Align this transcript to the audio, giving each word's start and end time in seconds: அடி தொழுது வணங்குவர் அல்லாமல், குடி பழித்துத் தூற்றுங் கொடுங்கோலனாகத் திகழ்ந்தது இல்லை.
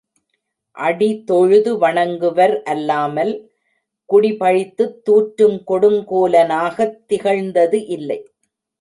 அடி 0.77 1.23
தொழுது 1.23 1.79
வணங்குவர் 1.79 2.61
அல்லாமல், 2.63 3.33
குடி 4.05 4.33
பழித்துத் 4.33 5.01
தூற்றுங் 5.09 5.63
கொடுங்கோலனாகத் 5.67 6.99
திகழ்ந்தது 7.07 7.85
இல்லை. 7.87 8.19